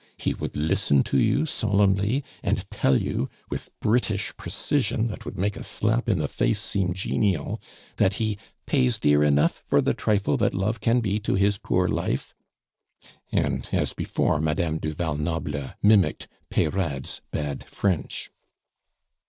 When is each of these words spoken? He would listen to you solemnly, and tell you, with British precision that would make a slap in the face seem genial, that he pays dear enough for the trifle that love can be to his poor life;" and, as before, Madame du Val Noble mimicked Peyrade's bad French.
He 0.17 0.33
would 0.33 0.57
listen 0.57 1.03
to 1.03 1.19
you 1.19 1.45
solemnly, 1.45 2.23
and 2.41 2.67
tell 2.71 2.99
you, 2.99 3.29
with 3.51 3.69
British 3.81 4.35
precision 4.35 5.05
that 5.09 5.25
would 5.25 5.37
make 5.37 5.55
a 5.55 5.63
slap 5.63 6.09
in 6.09 6.17
the 6.17 6.27
face 6.27 6.59
seem 6.59 6.95
genial, 6.95 7.61
that 7.97 8.13
he 8.13 8.39
pays 8.65 8.97
dear 8.97 9.21
enough 9.23 9.61
for 9.63 9.79
the 9.79 9.93
trifle 9.93 10.37
that 10.37 10.55
love 10.55 10.79
can 10.79 11.01
be 11.01 11.19
to 11.19 11.35
his 11.35 11.59
poor 11.59 11.87
life;" 11.87 12.33
and, 13.31 13.69
as 13.71 13.93
before, 13.93 14.41
Madame 14.41 14.79
du 14.79 14.91
Val 14.91 15.13
Noble 15.17 15.69
mimicked 15.83 16.27
Peyrade's 16.49 17.21
bad 17.31 17.63
French. 17.65 18.31